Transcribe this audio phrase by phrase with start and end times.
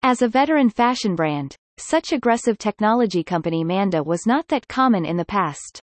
[0.01, 5.17] As a veteran fashion brand, such aggressive technology company M&A was not that common in
[5.17, 5.81] the past.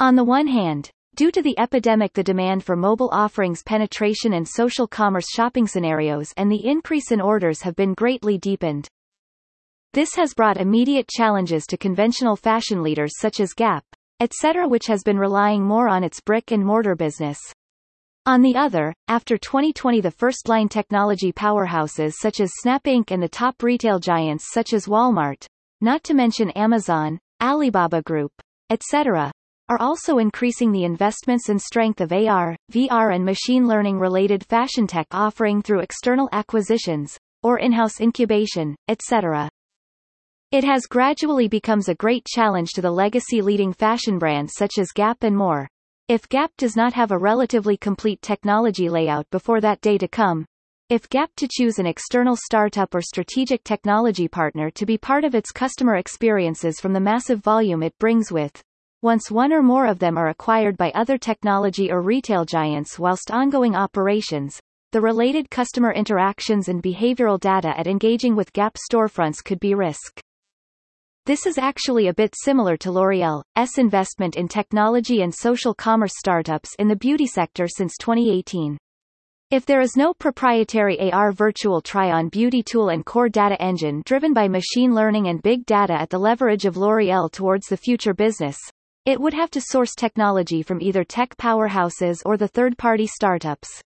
[0.00, 4.48] On the one hand, due to the epidemic the demand for mobile offerings penetration and
[4.48, 8.88] social commerce shopping scenarios and the increase in orders have been greatly deepened.
[9.92, 13.84] This has brought immediate challenges to conventional fashion leaders such as Gap,
[14.18, 14.66] etc.
[14.66, 17.38] which has been relying more on its brick-and-mortar business.
[18.28, 23.12] On the other, after 2020 the first-line technology powerhouses such as Snap Inc.
[23.12, 25.46] and the top retail giants such as Walmart,
[25.80, 28.32] not to mention Amazon, Alibaba Group,
[28.68, 29.30] etc.,
[29.68, 34.88] are also increasing the investments and strength of AR, VR and machine learning related fashion
[34.88, 39.48] tech offering through external acquisitions, or in-house incubation, etc.
[40.50, 44.90] It has gradually becomes a great challenge to the legacy leading fashion brands such as
[44.90, 45.68] Gap and more.
[46.08, 50.46] If Gap does not have a relatively complete technology layout before that day to come,
[50.88, 55.34] if Gap to choose an external startup or strategic technology partner to be part of
[55.34, 58.62] its customer experiences from the massive volume it brings with,
[59.02, 63.32] once one or more of them are acquired by other technology or retail giants whilst
[63.32, 64.60] ongoing operations,
[64.92, 70.20] the related customer interactions and behavioral data at engaging with Gap storefronts could be risk.
[71.26, 76.76] This is actually a bit similar to L'Oréal's investment in technology and social commerce startups
[76.78, 78.78] in the beauty sector since 2018.
[79.50, 84.34] If there is no proprietary AR virtual try-on beauty tool and core data engine driven
[84.34, 88.60] by machine learning and big data at the leverage of L'Oréal towards the future business,
[89.04, 93.82] it would have to source technology from either tech powerhouses or the third-party startups.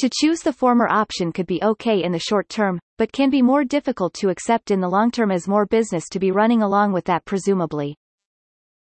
[0.00, 3.42] To choose the former option could be okay in the short term, but can be
[3.42, 6.94] more difficult to accept in the long term as more business to be running along
[6.94, 7.94] with that presumably.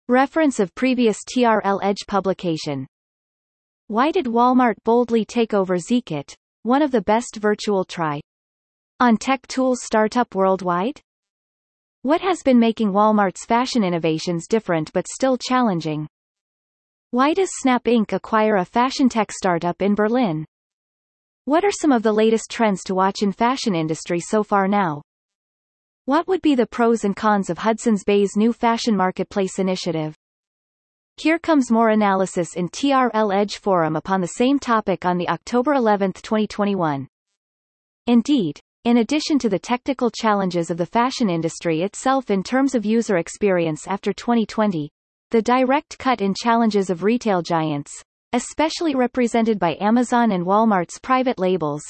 [0.08, 2.86] Reference of previous TRL Edge publication.
[3.88, 6.32] Why did Walmart boldly take over Zeekit,
[6.62, 8.20] one of the best virtual try
[9.00, 11.00] on tech tools startup worldwide?
[12.02, 16.06] What has been making Walmart's fashion innovations different but still challenging?
[17.10, 18.12] Why does Snap Inc.
[18.12, 20.46] acquire a fashion tech startup in Berlin?
[21.50, 25.02] What are some of the latest trends to watch in fashion industry so far now?
[26.04, 30.14] What would be the pros and cons of Hudson's Bay's new fashion marketplace initiative?
[31.16, 35.72] Here comes more analysis in TRL Edge forum upon the same topic on the October
[35.72, 37.08] 11, 2021.
[38.06, 42.86] Indeed, in addition to the technical challenges of the fashion industry itself in terms of
[42.86, 44.88] user experience after 2020,
[45.30, 51.38] the direct cut in challenges of retail giants, especially represented by Amazon and Walmart's private
[51.38, 51.82] labels,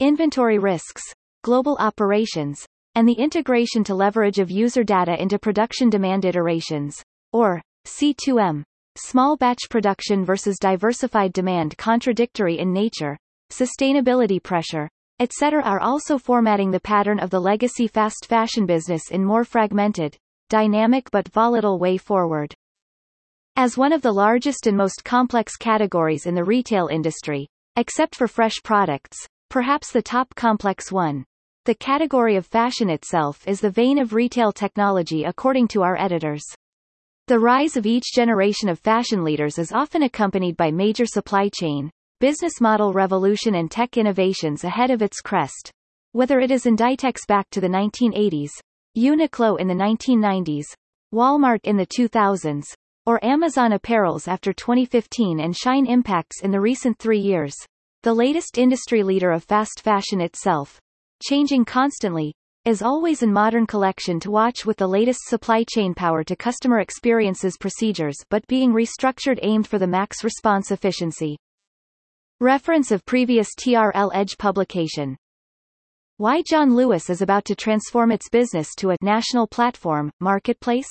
[0.00, 1.02] inventory risks,
[1.42, 2.64] global operations,
[2.94, 8.62] and the integration to leverage of user data into production demand iterations, or C2M,
[8.96, 13.16] small batch production versus diversified demand contradictory in nature,
[13.50, 14.88] sustainability pressure,
[15.18, 15.62] etc.
[15.62, 20.16] are also formatting the pattern of the legacy fast fashion business in more fragmented,
[20.48, 22.54] dynamic but volatile way forward.
[23.56, 28.26] As one of the largest and most complex categories in the retail industry, except for
[28.26, 29.18] fresh products,
[29.50, 31.22] perhaps the top complex one.
[31.66, 36.42] The category of fashion itself is the vein of retail technology according to our editors.
[37.26, 41.90] The rise of each generation of fashion leaders is often accompanied by major supply chain,
[42.20, 45.70] business model revolution and tech innovations ahead of its crest.
[46.12, 48.50] Whether it is Inditex back to the 1980s,
[48.96, 50.64] Uniqlo in the 1990s,
[51.12, 52.64] Walmart in the 2000s,
[53.06, 57.54] or Amazon apparels after 2015 and Shein impacts in the recent three years.
[58.02, 60.80] The latest industry leader of fast fashion itself,
[61.22, 62.34] changing constantly,
[62.64, 66.78] is always in modern collection to watch with the latest supply chain power to customer
[66.78, 71.36] experiences procedures but being restructured aimed for the max response efficiency.
[72.40, 75.16] Reference of previous TRL Edge publication
[76.18, 80.90] Why John Lewis is about to transform its business to a national platform, marketplace?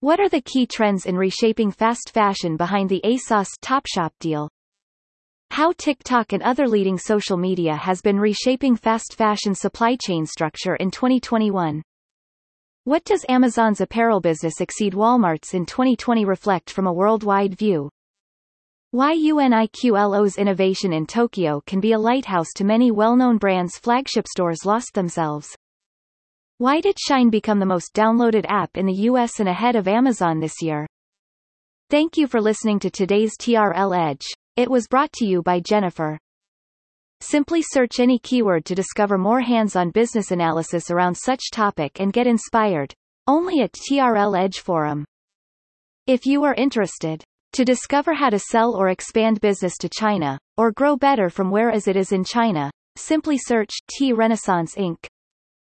[0.00, 4.48] What are the key trends in reshaping fast fashion behind the ASOS Topshop deal?
[5.50, 10.76] How TikTok and other leading social media has been reshaping fast fashion supply chain structure
[10.76, 11.82] in 2021.
[12.84, 17.90] What does Amazon's apparel business exceed Walmart's in 2020 reflect from a worldwide view?
[18.92, 24.64] Why UNIQLO's innovation in Tokyo can be a lighthouse to many well-known brands' flagship stores
[24.64, 25.57] lost themselves.
[26.60, 30.40] Why did Shein become the most downloaded app in the US and ahead of Amazon
[30.40, 30.88] this year?
[31.88, 34.26] Thank you for listening to today's TRL Edge.
[34.56, 36.18] It was brought to you by Jennifer.
[37.20, 42.26] Simply search any keyword to discover more hands-on business analysis around such topic and get
[42.26, 42.92] inspired.
[43.28, 45.04] Only at TRL Edge Forum.
[46.08, 47.22] If you are interested
[47.52, 51.70] to discover how to sell or expand business to China, or grow better from where
[51.70, 55.06] as it is in China, simply search T Renaissance Inc.